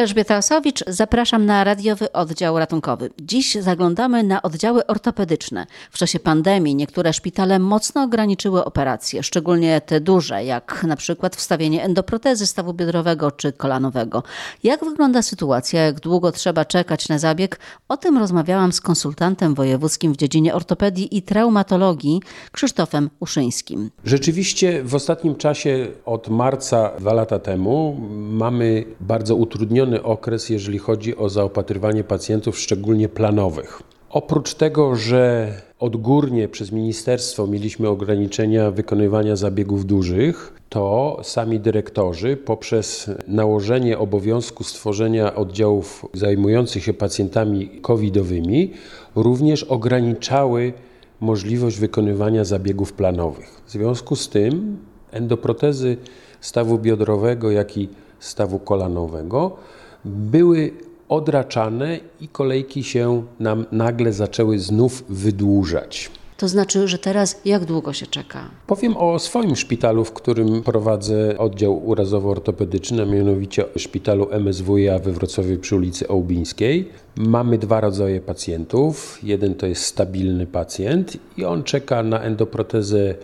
[0.00, 3.10] Elżbieta Osowicz, zapraszam na radiowy oddział ratunkowy.
[3.22, 5.66] Dziś zaglądamy na oddziały ortopedyczne.
[5.90, 11.84] W czasie pandemii niektóre szpitale mocno ograniczyły operacje, szczególnie te duże, jak na przykład wstawienie
[11.84, 14.22] endoprotezy stawu biodrowego czy kolanowego.
[14.62, 17.58] Jak wygląda sytuacja, jak długo trzeba czekać na zabieg?
[17.88, 22.20] O tym rozmawiałam z konsultantem wojewódzkim w dziedzinie ortopedii i traumatologii
[22.52, 23.90] Krzysztofem Uszyńskim.
[24.04, 31.16] Rzeczywiście w ostatnim czasie od marca dwa lata temu mamy bardzo utrudnione okres, jeżeli chodzi
[31.16, 33.82] o zaopatrywanie pacjentów, szczególnie planowych.
[34.10, 43.10] Oprócz tego, że odgórnie przez ministerstwo mieliśmy ograniczenia wykonywania zabiegów dużych, to sami dyrektorzy poprzez
[43.28, 48.72] nałożenie obowiązku stworzenia oddziałów zajmujących się pacjentami covidowymi
[49.16, 50.72] również ograniczały
[51.20, 53.62] możliwość wykonywania zabiegów planowych.
[53.66, 54.78] W związku z tym
[55.12, 55.96] endoprotezy
[56.40, 57.88] stawu biodrowego, jak i
[58.20, 59.56] stawu kolanowego
[60.04, 60.72] były
[61.08, 66.10] odraczane i kolejki się nam nagle zaczęły znów wydłużać.
[66.40, 68.50] To znaczy, że teraz jak długo się czeka?
[68.66, 75.58] Powiem o swoim szpitalu, w którym prowadzę oddział urazowo-ortopedyczny, a mianowicie szpitalu MSWiA we Wrocławiu
[75.58, 76.88] przy ulicy Ołbińskiej.
[77.16, 79.18] Mamy dwa rodzaje pacjentów.
[79.22, 83.14] Jeden to jest stabilny pacjent i on czeka na endoprotezę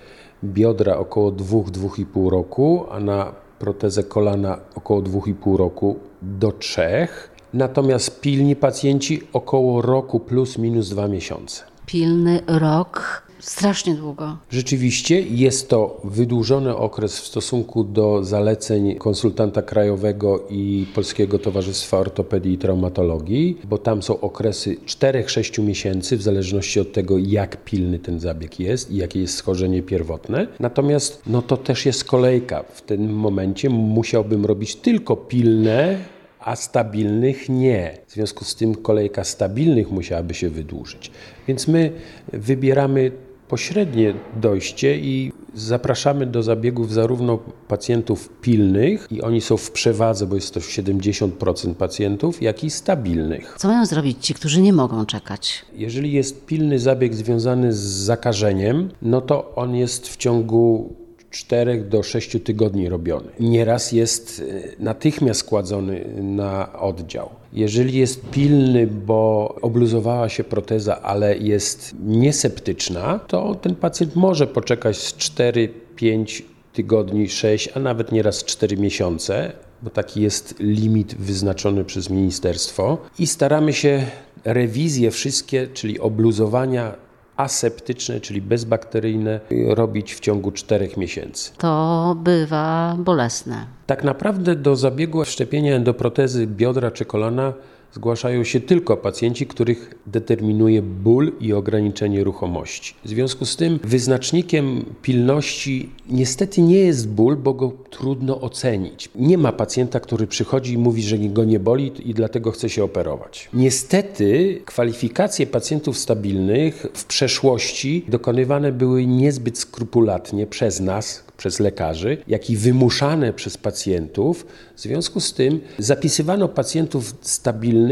[0.44, 7.08] biodra około 2-2,5 roku, a na protezę kolana około 2,5 roku do 3.
[7.54, 11.64] Natomiast pilni pacjenci około roku plus minus 2 miesiące.
[11.86, 13.25] Pilny rok.
[13.40, 14.36] Strasznie długo.
[14.50, 22.52] Rzeczywiście jest to wydłużony okres w stosunku do zaleceń konsultanta krajowego i Polskiego Towarzystwa Ortopedii
[22.52, 28.20] i Traumatologii, bo tam są okresy 4-6 miesięcy, w zależności od tego, jak pilny ten
[28.20, 30.46] zabieg jest i jakie jest schorzenie pierwotne.
[30.60, 32.62] Natomiast no to też jest kolejka.
[32.62, 35.98] W tym momencie musiałbym robić tylko pilne
[36.40, 37.98] a stabilnych nie.
[38.06, 41.10] W związku z tym kolejka stabilnych musiałaby się wydłużyć.
[41.48, 41.92] Więc my
[42.32, 43.12] wybieramy
[43.48, 47.38] pośrednie dojście i zapraszamy do zabiegów zarówno
[47.68, 53.54] pacjentów pilnych, i oni są w przewadze, bo jest to 70% pacjentów, jak i stabilnych.
[53.58, 55.64] Co mają zrobić ci, którzy nie mogą czekać?
[55.74, 60.94] Jeżeli jest pilny zabieg związany z zakażeniem, no to on jest w ciągu
[61.30, 63.28] 4 do 6 tygodni robiony.
[63.40, 64.42] Nieraz jest
[64.78, 67.30] e, natychmiast składzony na oddział.
[67.52, 74.96] Jeżeli jest pilny, bo obluzowała się proteza, ale jest nieseptyczna, to ten pacjent może poczekać
[74.96, 76.42] z 4-5
[76.72, 82.98] tygodni, 6, a nawet nieraz 4 miesiące, bo taki jest limit wyznaczony przez ministerstwo.
[83.18, 84.06] I staramy się
[84.44, 87.05] rewizje wszystkie, czyli obluzowania
[87.36, 91.50] aseptyczne, czyli bezbakteryjne, robić w ciągu 4 miesięcy.
[91.58, 93.66] To bywa bolesne.
[93.86, 97.52] Tak naprawdę do zabiegu wszczepienia endoprotezy biodra czy kolana
[97.92, 102.94] zgłaszają się tylko pacjenci, których determinuje ból i ograniczenie ruchomości.
[103.04, 109.10] W związku z tym wyznacznikiem pilności niestety nie jest ból, bo go trudno ocenić.
[109.14, 112.84] Nie ma pacjenta, który przychodzi i mówi, że go nie boli i dlatego chce się
[112.84, 113.48] operować.
[113.54, 122.50] Niestety kwalifikacje pacjentów stabilnych w przeszłości dokonywane były niezbyt skrupulatnie przez nas, przez lekarzy, jak
[122.50, 124.46] i wymuszane przez pacjentów.
[124.76, 127.85] W związku z tym zapisywano pacjentów stabilnych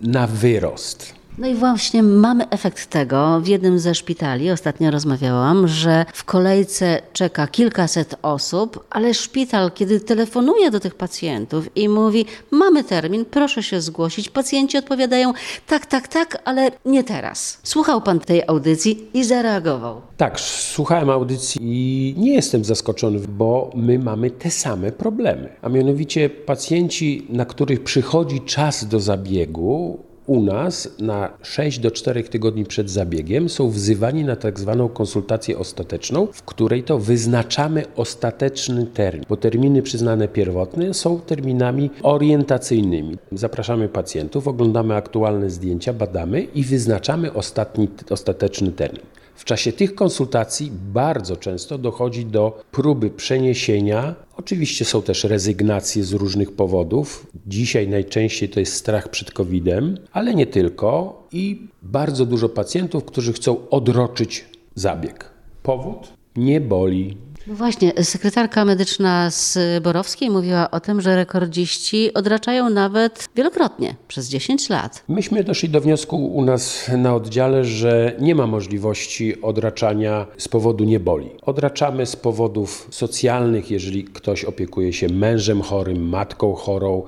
[0.00, 1.17] na wyrost.
[1.38, 3.40] No i właśnie mamy efekt tego.
[3.40, 10.00] W jednym ze szpitali ostatnio rozmawiałam, że w kolejce czeka kilkaset osób, ale szpital, kiedy
[10.00, 15.32] telefonuje do tych pacjentów i mówi: Mamy termin, proszę się zgłosić, pacjenci odpowiadają:
[15.66, 17.60] Tak, tak, tak, ale nie teraz.
[17.62, 20.00] Słuchał pan tej audycji i zareagował.
[20.16, 25.48] Tak, słuchałem audycji i nie jestem zaskoczony, bo my mamy te same problemy.
[25.62, 32.22] A mianowicie pacjenci, na których przychodzi czas do zabiegu, u nas na 6 do 4
[32.22, 38.86] tygodni przed zabiegiem są wzywani na tak zwaną konsultację ostateczną, w której to wyznaczamy ostateczny
[38.86, 43.18] termin, bo terminy przyznane pierwotne są terminami orientacyjnymi.
[43.32, 49.17] Zapraszamy pacjentów, oglądamy aktualne zdjęcia, badamy i wyznaczamy ostatni, ostateczny termin.
[49.38, 54.14] W czasie tych konsultacji bardzo często dochodzi do próby przeniesienia.
[54.36, 57.26] Oczywiście są też rezygnacje z różnych powodów.
[57.46, 61.22] Dzisiaj najczęściej to jest strach przed COVID-em, ale nie tylko.
[61.32, 64.44] I bardzo dużo pacjentów, którzy chcą odroczyć
[64.74, 65.30] zabieg.
[65.62, 66.12] Powód?
[66.36, 67.16] Nie boli,
[67.54, 74.68] właśnie, sekretarka medyczna z Borowskiej mówiła o tym, że rekordziści odraczają nawet wielokrotnie, przez 10
[74.68, 75.04] lat.
[75.08, 80.84] Myśmy doszli do wniosku u nas na oddziale, że nie ma możliwości odraczania z powodu
[80.84, 81.30] nieboli.
[81.42, 87.02] Odraczamy z powodów socjalnych, jeżeli ktoś opiekuje się mężem chorym, matką chorą,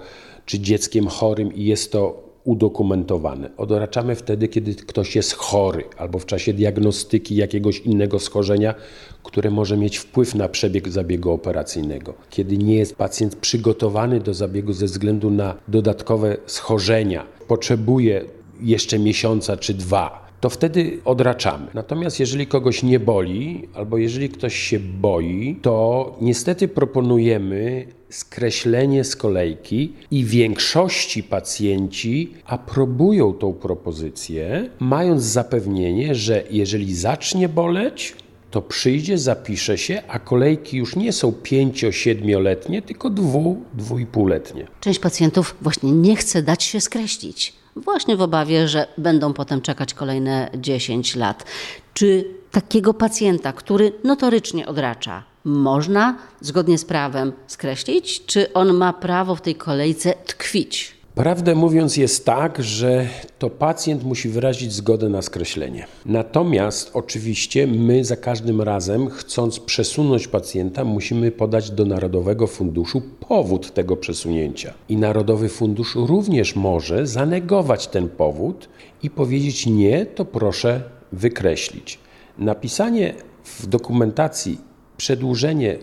[0.46, 3.50] czy dzieckiem chorym i jest to udokumentowane.
[3.56, 8.74] Odraczamy wtedy, kiedy ktoś jest chory albo w czasie diagnostyki jakiegoś innego schorzenia,
[9.22, 12.14] które może mieć wpływ na przebieg zabiegu operacyjnego.
[12.30, 18.24] Kiedy nie jest pacjent przygotowany do zabiegu ze względu na dodatkowe schorzenia, potrzebuje
[18.60, 21.66] jeszcze miesiąca czy dwa, to wtedy odraczamy.
[21.74, 29.16] Natomiast jeżeli kogoś nie boli, albo jeżeli ktoś się boi, to niestety proponujemy skreślenie z
[29.16, 38.14] kolejki i większości pacjenci aprobują tą propozycję, mając zapewnienie, że jeżeli zacznie boleć,
[38.50, 44.66] to przyjdzie, zapisze się, a kolejki już nie są 5-7-letnie, tylko 2-2,5-letnie.
[44.80, 49.94] Część pacjentów właśnie nie chce dać się skreślić, właśnie w obawie, że będą potem czekać
[49.94, 51.44] kolejne 10 lat.
[51.94, 59.34] Czy takiego pacjenta, który notorycznie odracza, można zgodnie z prawem skreślić, czy on ma prawo
[59.34, 60.99] w tej kolejce tkwić?
[61.14, 63.06] Prawdę mówiąc, jest tak, że
[63.38, 65.86] to pacjent musi wyrazić zgodę na skreślenie.
[66.06, 73.74] Natomiast oczywiście my za każdym razem, chcąc przesunąć pacjenta, musimy podać do Narodowego Funduszu powód
[73.74, 74.74] tego przesunięcia.
[74.88, 78.68] I Narodowy Fundusz również może zanegować ten powód
[79.02, 81.98] i powiedzieć nie, to proszę wykreślić.
[82.38, 83.14] Napisanie
[83.44, 84.58] w dokumentacji
[84.96, 85.78] przedłużenie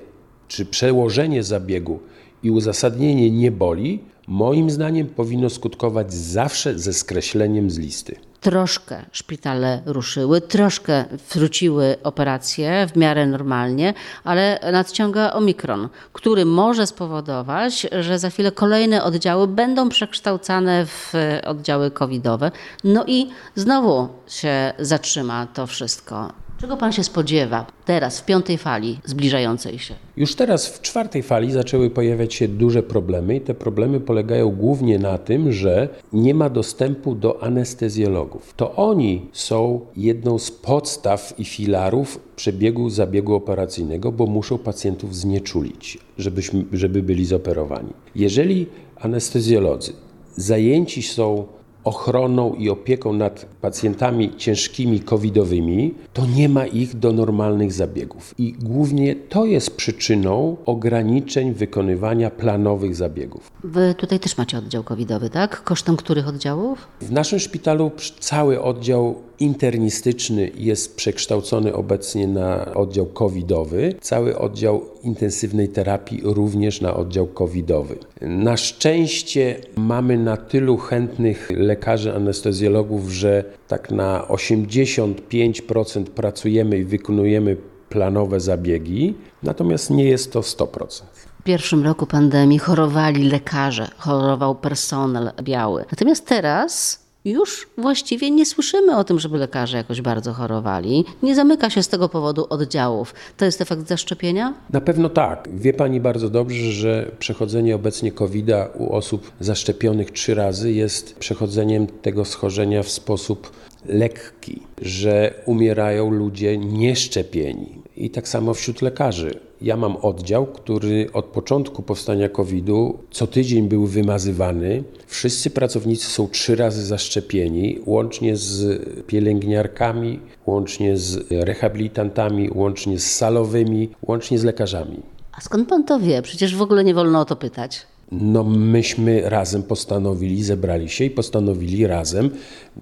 [0.48, 2.00] czy przełożenie zabiegu
[2.44, 8.16] i uzasadnienie nie boli, moim zdaniem powinno skutkować zawsze ze skreśleniem z listy.
[8.42, 13.94] Troszkę szpitale ruszyły, troszkę wróciły operacje w miarę normalnie,
[14.24, 21.14] ale nadciąga omikron, który może spowodować, że za chwilę kolejne oddziały będą przekształcane w
[21.46, 22.52] oddziały covidowe.
[22.84, 26.47] No i znowu się zatrzyma to wszystko.
[26.62, 29.96] Czego pan się spodziewa teraz, w piątej fali zbliżającej się?
[30.18, 35.00] Już teraz w czwartej fali zaczęły pojawiać się duże problemy i te problemy polegają głównie
[35.00, 38.54] na tym, że nie ma dostępu do anestezjologów.
[38.58, 45.98] To oni są jedną z podstaw i filarów przebiegu zabiegu operacyjnego, bo muszą pacjentów znieczulić,
[46.18, 47.94] żebyśmy, żeby byli zoperowani.
[48.16, 49.94] Jeżeli anestezjolodzy
[50.36, 51.46] zajęci są
[51.84, 58.34] ochroną i opieką nad pacjentami ciężkimi covidowymi, to nie ma ich do normalnych zabiegów.
[58.38, 63.52] I głównie to jest przyczyną ograniczeń wykonywania planowych zabiegów.
[63.64, 65.64] Wy tutaj też macie oddział covidowy, tak?
[65.64, 66.88] Kosztem których oddziałów?
[67.02, 75.70] W naszym szpitalu cały oddział internistyczny jest przekształcony obecnie na oddział covidowy, cały oddział intensywnej
[75.70, 77.98] terapii również na oddział covidowy.
[78.22, 87.58] Na szczęście mamy na tylu chętnych lekarzy anestezjologów, że tak na 85% pracujemy i wykonujemy
[87.90, 89.14] planowe zabiegi,
[89.44, 91.04] natomiast nie jest to 100%.
[91.40, 95.86] W pierwszym roku pandemii chorowali lekarze, chorował personel biały.
[95.92, 101.06] Natomiast teraz już właściwie nie słyszymy o tym, żeby lekarze jakoś bardzo chorowali.
[101.24, 103.14] Nie zamyka się z tego powodu oddziałów.
[103.38, 104.54] To jest efekt zaszczepienia?
[104.70, 105.50] Na pewno tak.
[105.54, 111.88] Wie Pani bardzo dobrze, że przechodzenie obecnie COVID-a u osób zaszczepionych trzy razy jest przechodzeniem
[111.88, 113.52] tego schorzenia w sposób
[113.86, 117.82] lekki, że umierają ludzie nieszczepieni.
[117.98, 119.40] I tak samo wśród lekarzy.
[119.62, 124.84] Ja mam oddział, który od początku powstania COVID-u co tydzień był wymazywany.
[125.08, 133.90] Wszyscy pracownicy są trzy razy zaszczepieni, łącznie z pielęgniarkami, łącznie z rehabilitantami, łącznie z salowymi,
[134.08, 135.02] łącznie z lekarzami.
[135.32, 136.22] A skąd pan to wie?
[136.22, 137.88] Przecież w ogóle nie wolno o to pytać.
[138.12, 142.30] No, myśmy razem postanowili, zebrali się i postanowili razem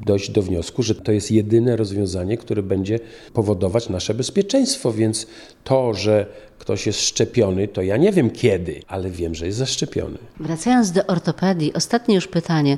[0.06, 3.00] dojść do wniosku, że to jest jedyne rozwiązanie, które będzie
[3.34, 4.94] powodować nasze bezpieczeństwo.
[4.94, 5.28] Więc
[5.64, 6.26] to, że
[6.60, 10.18] ktoś jest szczepiony, to ja nie wiem kiedy, ale wiem, że jest zaszczepiony.
[10.40, 12.78] Wracając do ortopedii, ostatnie już pytanie.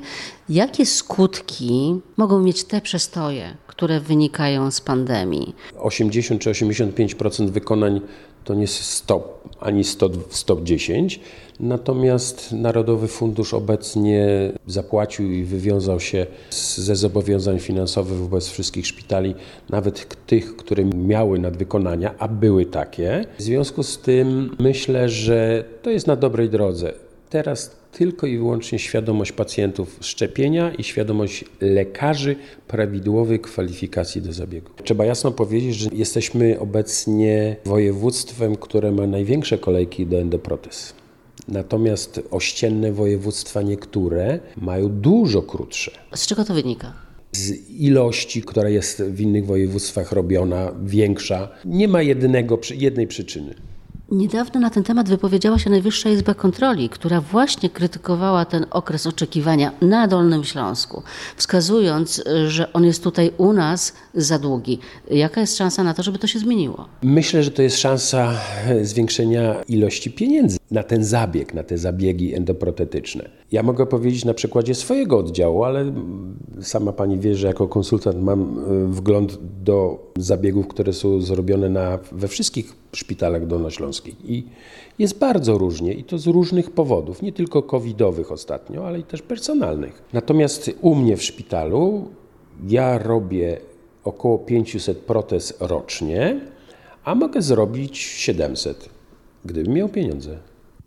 [0.49, 5.55] Jakie skutki mogą mieć te przestoje, które wynikają z pandemii?
[5.77, 8.01] 80 czy 85% wykonań
[8.47, 11.19] to nie jest stop, ani 100, 110.
[11.59, 14.27] Natomiast Narodowy Fundusz obecnie
[14.67, 16.25] zapłacił i wywiązał się
[16.75, 19.35] ze zobowiązań finansowych wobec wszystkich szpitali,
[19.69, 23.25] nawet tych, które miały nadwykonania, a były takie.
[23.37, 26.93] W związku z tym myślę, że to jest na dobrej drodze.
[27.29, 32.35] Teraz tylko i wyłącznie świadomość pacjentów szczepienia i świadomość lekarzy
[32.67, 34.71] prawidłowej kwalifikacji do zabiegu.
[34.83, 40.93] Trzeba jasno powiedzieć, że jesteśmy obecnie województwem, które ma największe kolejki do endoprotez.
[41.47, 45.91] Natomiast ościenne województwa niektóre mają dużo krótsze.
[46.15, 46.93] Z czego to wynika?
[47.31, 53.55] Z ilości, która jest w innych województwach robiona, większa, nie ma jednego, jednej przyczyny.
[54.11, 59.71] Niedawno na ten temat wypowiedziała się Najwyższa Izba Kontroli, która właśnie krytykowała ten okres oczekiwania
[59.81, 61.03] na Dolnym Śląsku,
[61.35, 64.79] wskazując, że on jest tutaj u nas za długi.
[65.11, 66.87] Jaka jest szansa na to, żeby to się zmieniło?
[67.01, 68.33] Myślę, że to jest szansa
[68.81, 73.29] zwiększenia ilości pieniędzy na ten zabieg, na te zabiegi endoprotetyczne.
[73.51, 75.93] Ja mogę powiedzieć na przykładzie swojego oddziału, ale
[76.61, 82.27] sama pani wie, że jako konsultant mam wgląd do zabiegów, które są zrobione na, we
[82.27, 84.29] wszystkich szpitalach dolnośląskich.
[84.29, 84.43] I
[84.99, 89.21] jest bardzo różnie i to z różnych powodów, nie tylko covidowych ostatnio, ale i też
[89.21, 90.03] personalnych.
[90.13, 92.07] Natomiast u mnie w szpitalu
[92.67, 93.57] ja robię
[94.03, 96.41] około 500 protez rocznie,
[97.03, 98.89] a mogę zrobić 700,
[99.45, 100.37] gdybym miał pieniądze.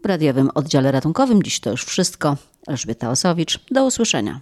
[0.02, 2.37] W radiowym oddziale ratunkowym dziś to już wszystko.
[2.66, 4.40] Elżbieta Osowicz, do usłyszenia.